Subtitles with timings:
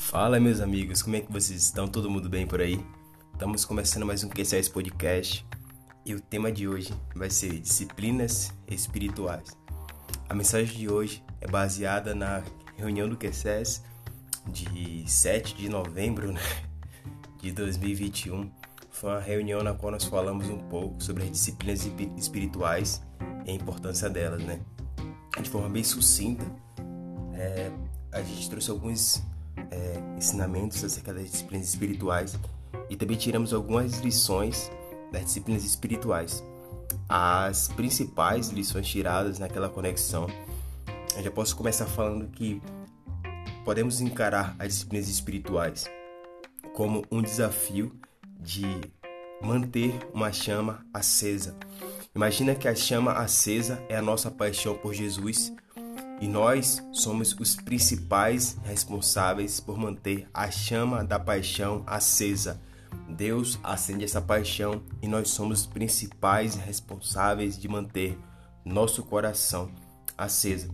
[0.00, 1.86] Fala, meus amigos, como é que vocês estão?
[1.86, 2.84] Todo mundo bem por aí?
[3.32, 5.46] Estamos começando mais um QCS Podcast
[6.04, 9.56] e o tema de hoje vai ser disciplinas espirituais.
[10.28, 12.42] A mensagem de hoje é baseada na
[12.76, 13.84] reunião do QCS
[14.48, 16.40] de 7 de novembro né,
[17.40, 18.50] de 2021.
[18.90, 23.00] Foi uma reunião na qual nós falamos um pouco sobre as disciplinas espirituais
[23.46, 24.60] e a importância delas, né?
[25.40, 26.44] De forma bem sucinta,
[27.34, 27.70] é,
[28.10, 29.22] a gente trouxe alguns
[29.70, 32.38] é, ensinamentos acerca das disciplinas espirituais
[32.88, 34.70] e também tiramos algumas lições
[35.12, 36.42] das disciplinas espirituais.
[37.08, 40.28] As principais lições tiradas naquela conexão,
[41.16, 42.60] eu já posso começar falando que
[43.64, 45.90] podemos encarar as disciplinas espirituais
[46.74, 47.92] como um desafio
[48.38, 48.64] de
[49.42, 51.56] manter uma chama acesa.
[52.14, 55.52] Imagina que a chama acesa é a nossa paixão por Jesus
[56.20, 62.60] e nós somos os principais responsáveis por manter a chama da paixão acesa.
[63.08, 68.18] Deus acende essa paixão e nós somos os principais responsáveis de manter
[68.64, 69.70] nosso coração
[70.16, 70.68] acesa.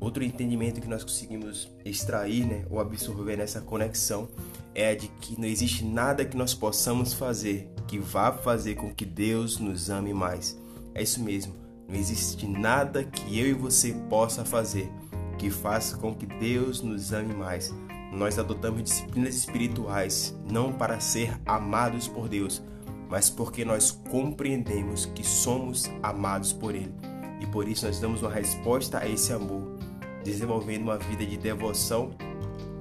[0.00, 4.28] Outro entendimento que nós conseguimos extrair né, ou absorver nessa conexão
[4.74, 8.92] é a de que não existe nada que nós possamos fazer que vá fazer com
[8.94, 10.58] que Deus nos ame mais.
[10.94, 11.63] É isso mesmo.
[11.88, 14.90] Não existe nada que eu e você possa fazer
[15.38, 17.74] que faça com que Deus nos ame mais.
[18.12, 22.62] Nós adotamos disciplinas espirituais não para ser amados por Deus,
[23.08, 26.94] mas porque nós compreendemos que somos amados por Ele.
[27.40, 29.76] E por isso nós damos uma resposta a esse amor,
[30.22, 32.12] desenvolvendo uma vida de devoção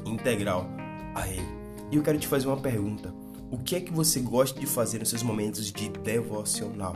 [0.06, 0.68] integral
[1.16, 1.48] a Ele.
[1.92, 3.14] E eu quero te fazer uma pergunta:
[3.52, 6.96] o que é que você gosta de fazer nos seus momentos de devocional?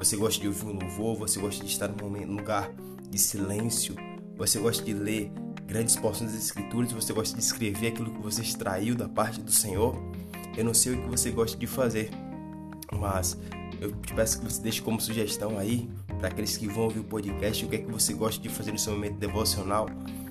[0.00, 1.18] Você gosta de ouvir um louvor?
[1.18, 2.72] Você gosta de estar num, lugar
[3.10, 3.94] de silêncio?
[4.34, 5.30] Você gosta de ler
[5.66, 6.90] grandes porções das Escrituras?
[6.92, 9.94] Você gosta de escrever aquilo que você extraiu da parte do Senhor?
[10.56, 12.10] Eu não sei o que você gosta de fazer,
[12.98, 13.36] mas
[13.78, 17.04] eu te peço que você deixe como sugestão aí para aqueles que vão ouvir o
[17.04, 19.86] podcast o que é que você gosta de fazer no seu momento devocional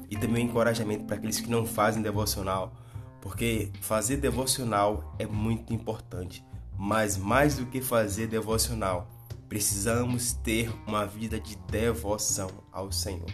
[0.10, 2.74] e também um encorajamento para aqueles que não fazem devocional,
[3.22, 6.44] porque fazer devocional é muito importante,
[6.76, 9.19] mas mais do que fazer devocional,
[9.50, 13.30] Precisamos ter uma vida de devoção ao Senhor.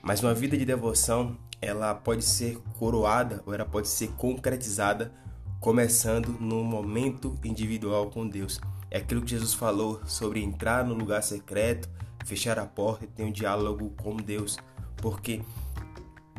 [0.00, 5.12] Mas uma vida de devoção, ela pode ser coroada ou ela pode ser concretizada
[5.60, 8.60] começando no momento individual com Deus.
[8.90, 11.88] É aquilo que Jesus falou sobre entrar no lugar secreto,
[12.24, 14.56] fechar a porta e ter um diálogo com Deus,
[14.96, 15.42] porque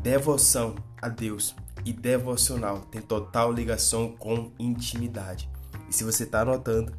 [0.02, 1.56] devoção a Deus
[1.86, 5.50] e devocional tem total ligação com intimidade.
[5.90, 6.94] E se você está anotando,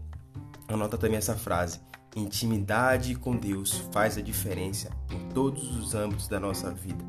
[0.75, 1.81] anota também essa frase:
[2.15, 7.05] Intimidade com Deus faz a diferença em todos os âmbitos da nossa vida.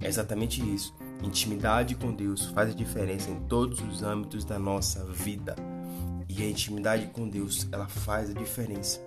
[0.00, 0.94] É exatamente isso.
[1.22, 5.56] Intimidade com Deus faz a diferença em todos os âmbitos da nossa vida.
[6.28, 9.00] E a intimidade com Deus, ela faz a diferença.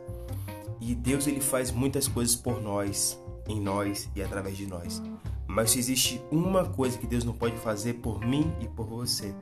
[0.82, 5.02] E Deus ele faz muitas coisas por nós, em nós e através de nós.
[5.46, 9.36] Mas se existe uma coisa que Deus não pode fazer por mim e por você,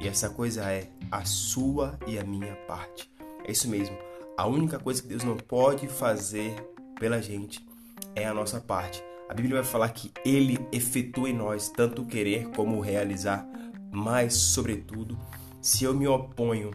[0.00, 3.10] e essa coisa é a sua e a minha parte.
[3.48, 3.96] É isso mesmo.
[4.36, 6.54] A única coisa que Deus não pode fazer
[7.00, 7.66] pela gente
[8.14, 9.02] é a nossa parte.
[9.26, 13.48] A Bíblia vai falar que Ele efetua em nós tanto o querer como o realizar,
[13.90, 15.18] mas, sobretudo,
[15.62, 16.72] se eu me oponho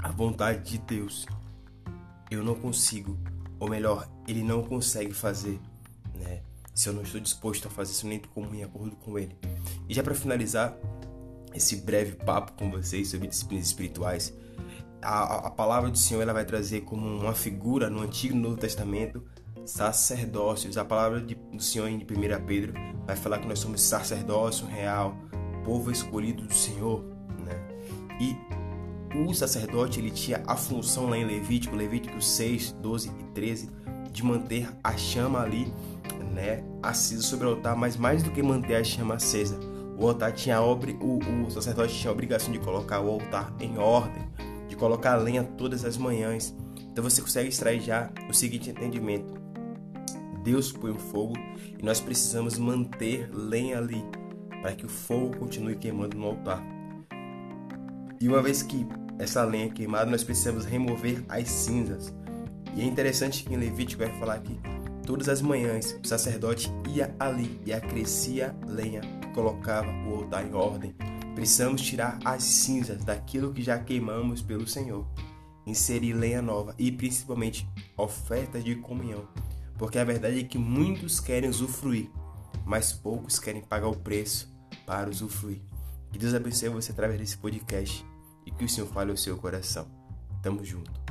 [0.00, 1.24] à vontade de Deus,
[2.32, 3.16] eu não consigo,
[3.60, 5.60] ou melhor, Ele não consegue fazer,
[6.16, 6.42] né?
[6.74, 9.36] Se eu não estou disposto a fazer isso nem como em acordo com Ele.
[9.88, 10.76] E já para finalizar
[11.54, 14.34] esse breve papo com vocês sobre disciplinas espirituais,
[15.02, 18.56] a, a palavra do Senhor ela vai trazer como uma figura no Antigo e Novo
[18.56, 19.22] Testamento
[19.64, 20.78] sacerdócios.
[20.78, 22.74] A palavra de, do Senhor em 1 Pedro
[23.06, 25.16] vai falar que nós somos sacerdócio real,
[25.64, 27.04] povo escolhido do Senhor,
[27.44, 27.60] né?
[28.20, 28.36] E
[29.16, 33.70] o sacerdote ele tinha a função lá em Levítico, Levítico 6, 12 e 13,
[34.12, 35.72] de manter a chama ali,
[36.34, 39.58] né, acesa sobre o altar, mas mais do que manter a chama acesa,
[39.98, 40.78] o altar tinha o,
[41.46, 44.22] o sacerdote tinha a obrigação de colocar o altar em ordem,
[44.76, 46.54] de colocar a lenha todas as manhãs.
[46.92, 49.34] Então você consegue extrair já o seguinte entendimento:
[50.44, 51.34] Deus põe o fogo
[51.78, 54.04] e nós precisamos manter lenha ali
[54.60, 56.62] para que o fogo continue queimando no altar.
[58.20, 58.86] E uma vez que
[59.18, 62.14] essa lenha é queimada, nós precisamos remover as cinzas.
[62.74, 64.58] E é interessante que em Levítico vai falar que
[65.06, 69.00] todas as manhãs o sacerdote ia ali e acrescia lenha
[69.34, 70.94] colocava o altar em ordem
[71.36, 75.06] Precisamos tirar as cinzas daquilo que já queimamos pelo Senhor,
[75.66, 79.28] inserir lenha nova e principalmente ofertas de comunhão,
[79.76, 82.10] porque a verdade é que muitos querem usufruir,
[82.64, 84.50] mas poucos querem pagar o preço
[84.86, 85.60] para usufruir.
[86.10, 88.02] Que Deus abençoe você através desse podcast
[88.46, 89.86] e que o Senhor fale ao seu coração.
[90.42, 91.05] Tamo junto.